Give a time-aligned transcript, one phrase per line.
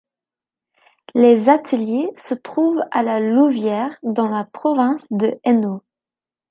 [1.13, 5.83] Les ateliers se trouvent à La Louvière dans la province de Hainaut.